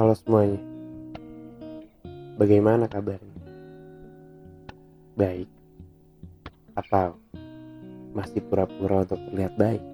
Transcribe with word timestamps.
Halo 0.00 0.16
semuanya. 0.16 0.56
Bagaimana 2.40 2.88
kabarnya? 2.88 3.36
Baik. 5.12 5.44
Atau 6.72 7.20
masih 8.16 8.40
pura-pura 8.48 9.04
untuk 9.04 9.20
terlihat 9.28 9.60
baik? 9.60 9.84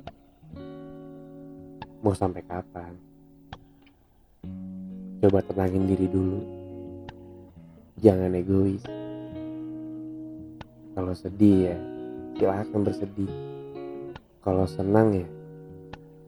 Mau 2.06 2.14
sampai 2.14 2.38
kapan? 2.46 2.94
Coba 5.26 5.42
tenangin 5.42 5.90
diri 5.90 6.06
dulu. 6.06 6.38
Jangan 7.98 8.30
egois. 8.38 8.86
Kalau 10.94 11.18
sedih 11.18 11.74
ya, 11.74 11.78
silahkan 12.38 12.78
bersedih. 12.78 13.32
Kalau 14.38 14.70
senang 14.70 15.18
ya, 15.18 15.28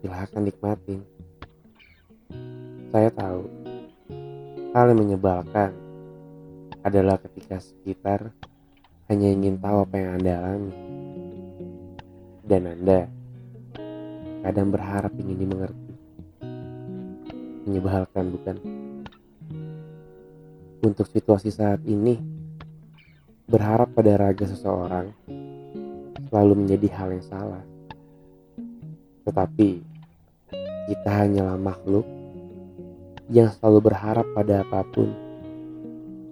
silahkan 0.02 0.42
nikmatin. 0.42 1.06
Saya 2.90 3.12
tahu 3.14 3.57
hal 4.76 4.92
yang 4.92 5.00
menyebalkan 5.00 5.72
adalah 6.84 7.16
ketika 7.16 7.56
sekitar 7.56 8.28
hanya 9.08 9.32
ingin 9.32 9.56
tahu 9.56 9.88
apa 9.88 9.94
yang 9.96 10.10
Anda 10.20 10.32
alami. 10.36 10.74
Dan 12.44 12.62
Anda 12.68 13.08
kadang 14.44 14.68
berharap 14.68 15.12
ingin 15.16 15.38
dimengerti. 15.40 15.94
Menyebalkan 17.64 18.24
bukan? 18.32 18.56
Untuk 20.84 21.08
situasi 21.08 21.48
saat 21.48 21.80
ini, 21.88 22.20
berharap 23.48 23.92
pada 23.96 24.20
raga 24.20 24.44
seseorang 24.44 25.08
selalu 26.28 26.64
menjadi 26.64 26.88
hal 26.92 27.08
yang 27.16 27.24
salah. 27.24 27.64
Tetapi 29.24 29.68
kita 30.92 31.10
hanyalah 31.12 31.56
makhluk 31.56 32.17
yang 33.28 33.52
selalu 33.52 33.92
berharap 33.92 34.26
pada 34.32 34.64
apa 34.64 34.80
pun 34.88 35.12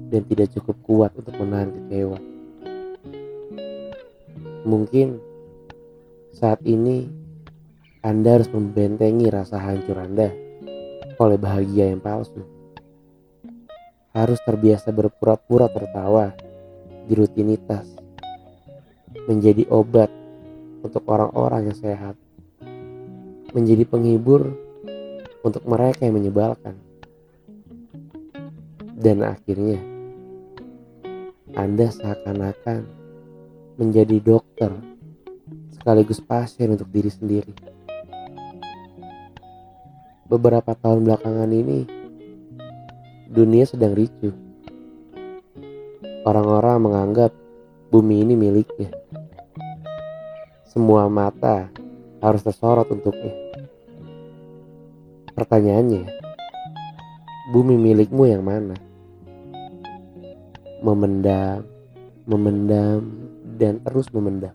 dan 0.08 0.22
tidak 0.24 0.48
cukup 0.56 0.76
kuat 0.86 1.10
untuk 1.16 1.36
menahan 1.36 1.72
kecewa. 1.72 2.18
Mungkin 4.66 5.20
saat 6.32 6.58
ini 6.64 7.06
Anda 8.00 8.40
harus 8.40 8.50
membentengi 8.50 9.28
rasa 9.28 9.60
hancur 9.60 9.98
Anda 9.98 10.32
oleh 11.16 11.38
bahagia 11.38 11.90
yang 11.90 12.00
palsu. 12.00 12.44
Harus 14.16 14.40
terbiasa 14.48 14.96
berpura-pura 14.96 15.68
tertawa 15.68 16.32
di 17.04 17.12
rutinitas 17.12 17.84
menjadi 19.26 19.66
obat 19.68 20.08
untuk 20.80 21.02
orang-orang 21.10 21.68
yang 21.68 21.78
sehat, 21.78 22.14
menjadi 23.50 23.82
penghibur 23.84 24.54
untuk 25.42 25.66
mereka 25.66 26.06
yang 26.06 26.16
menyebalkan. 26.16 26.85
Dan 28.96 29.20
akhirnya, 29.20 29.76
Anda 31.52 31.92
seakan-akan 31.92 32.88
menjadi 33.76 34.16
dokter 34.24 34.72
sekaligus 35.76 36.16
pasien 36.24 36.72
untuk 36.72 36.88
diri 36.88 37.12
sendiri. 37.12 37.52
Beberapa 40.32 40.72
tahun 40.72 41.04
belakangan 41.04 41.50
ini, 41.52 41.84
dunia 43.28 43.68
sedang 43.68 43.92
ricuh. 43.92 44.32
Orang-orang 46.24 46.88
menganggap 46.88 47.36
bumi 47.92 48.24
ini 48.24 48.32
miliknya. 48.32 48.96
Semua 50.72 51.04
mata 51.12 51.68
harus 52.24 52.40
tersorot 52.40 52.88
untuknya. 52.88 53.36
Pertanyaannya, 55.36 56.08
bumi 57.52 57.76
milikmu 57.76 58.24
yang 58.24 58.40
mana? 58.40 58.85
Memendam, 60.86 61.66
memendam, 62.30 63.02
dan 63.58 63.82
terus 63.82 64.06
memendam. 64.14 64.54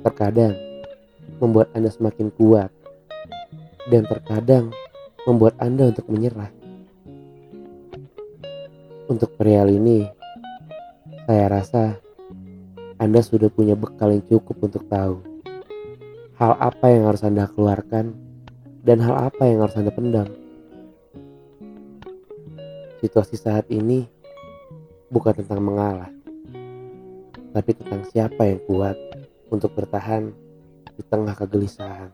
Terkadang 0.00 0.56
membuat 1.36 1.68
Anda 1.76 1.92
semakin 1.92 2.32
kuat, 2.32 2.72
dan 3.92 4.08
terkadang 4.08 4.72
membuat 5.28 5.60
Anda 5.60 5.92
untuk 5.92 6.08
menyerah. 6.08 6.48
Untuk 9.12 9.36
perihal 9.36 9.68
ini, 9.68 10.08
saya 11.28 11.52
rasa 11.52 12.00
Anda 12.96 13.20
sudah 13.20 13.52
punya 13.52 13.76
bekal 13.76 14.16
yang 14.16 14.24
cukup 14.24 14.56
untuk 14.64 14.88
tahu 14.88 15.28
hal 16.38 16.54
apa 16.62 16.86
yang 16.94 17.10
harus 17.10 17.26
Anda 17.26 17.50
keluarkan 17.50 18.14
dan 18.86 19.02
hal 19.02 19.28
apa 19.28 19.42
yang 19.42 19.66
harus 19.66 19.74
Anda 19.74 19.90
pendam. 19.90 20.47
Situasi 22.98 23.38
saat 23.38 23.70
ini 23.70 24.02
bukan 25.06 25.30
tentang 25.30 25.62
mengalah, 25.62 26.10
tapi 27.54 27.70
tentang 27.78 28.02
siapa 28.10 28.42
yang 28.42 28.58
kuat 28.66 28.98
untuk 29.54 29.70
bertahan 29.78 30.34
di 30.98 31.02
tengah 31.06 31.38
kegelisahan. 31.38 32.10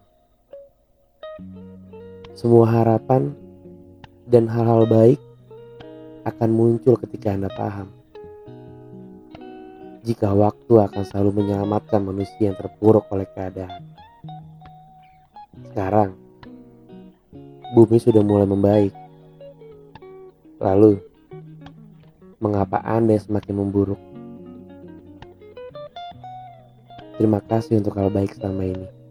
Semua 2.37 2.69
harapan 2.69 3.33
dan 4.29 4.45
hal-hal 4.45 4.85
baik 4.85 5.21
akan 6.29 6.51
muncul 6.53 7.01
ketika 7.01 7.33
Anda 7.33 7.49
paham. 7.49 7.89
Jika 10.05 10.37
waktu 10.37 10.75
akan 10.85 11.03
selalu 11.09 11.41
menyelamatkan 11.41 12.05
manusia 12.05 12.53
yang 12.53 12.61
terpuruk 12.61 13.09
oleh 13.09 13.25
keadaan. 13.33 13.89
Sekarang, 15.73 16.13
bumi 17.73 17.97
sudah 17.97 18.21
mulai 18.21 18.45
membaik. 18.45 19.04
Lalu, 20.63 21.03
mengapa 22.39 22.79
Anda 22.83 23.19
semakin 23.19 23.55
memburuk? 23.59 24.01
Terima 27.19 27.39
kasih 27.43 27.79
untuk 27.79 27.95
hal 27.95 28.11
baik 28.11 28.35
selama 28.35 28.63
ini. 28.67 29.04